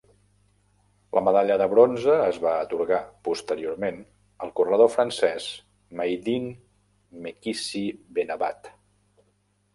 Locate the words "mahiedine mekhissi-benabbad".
6.01-8.75